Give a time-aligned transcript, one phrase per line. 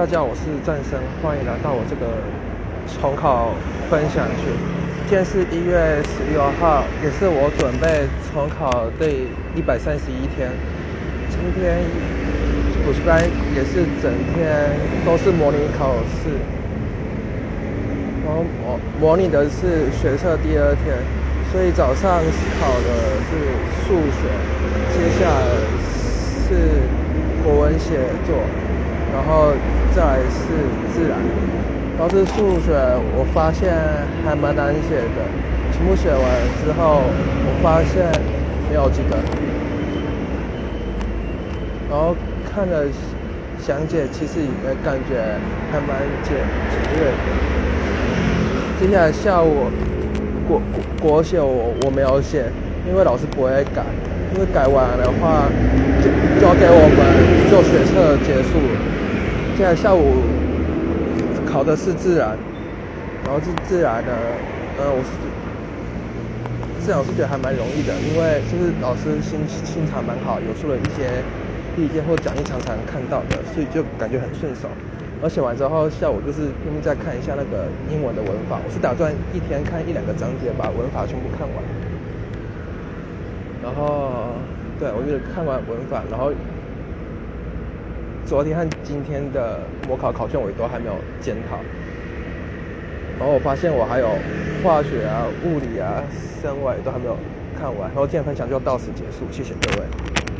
[0.00, 2.08] 大家好，我是战生，欢迎来到我这个
[2.88, 3.52] 重考
[3.90, 4.48] 分享群。
[5.04, 10.48] 今天是一月十六号，也是我准备重考第一百三十一天。
[11.28, 11.84] 今天
[12.80, 13.20] 补习班
[13.52, 14.72] 也是整天
[15.04, 16.32] 都是模拟考试，
[18.24, 20.96] 然后模模拟的是学测第二天，
[21.52, 22.24] 所以早上
[22.56, 23.36] 考的是
[23.84, 24.32] 数学，
[24.96, 25.44] 接下来
[26.48, 26.88] 是
[27.44, 28.40] 国文写作。
[29.10, 29.56] 然后
[29.90, 31.18] 再是自然，
[31.96, 33.74] 然后是数学，我发现
[34.22, 35.28] 还蛮难写的。
[35.70, 38.10] 全部写完之后，我发现
[38.68, 39.16] 没有几个。
[41.88, 42.86] 然后看了
[43.58, 47.18] 详解，其实也感觉还蛮简简略的。
[48.78, 49.70] 接下来下午
[50.46, 52.50] 国国国写我我没有写，
[52.86, 53.84] 因为老师不会改，
[54.32, 55.52] 因为改完的话
[56.00, 58.89] 就交给我们就学测结束了。
[59.60, 60.00] 现在下午
[61.44, 62.30] 考的是自然，
[63.26, 64.10] 然后是自然的，
[64.78, 65.10] 呃，我是
[66.80, 71.04] 自然我是觉得还蛮容易的，因为就是老师心心肠蛮好，有出了一些
[71.76, 74.66] 意见或讲义常常看到的，所以就感觉很顺手。
[75.20, 81.60] 而写完之后，下午就是拼命再看一下那个英文的文法，我是打算一天看一两个章节，把文法全部看完。
[83.60, 84.40] 然后，
[84.80, 86.32] 对我就看完文法，然后。
[88.26, 91.56] 昨天和今天的模考考卷我都还没有检讨，
[93.18, 94.08] 然后我发现我还有
[94.62, 96.02] 化学啊、物理啊、
[96.40, 97.16] 生物都还没有
[97.58, 100.19] 看完，然后今天分享就到此结束，谢谢各位。